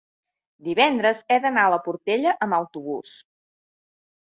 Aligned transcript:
divendres 0.67 1.21
he 1.27 1.37
d'anar 1.43 1.67
a 1.67 1.71
la 1.75 1.79
Portella 1.89 2.35
amb 2.47 2.59
autobús. 2.61 3.15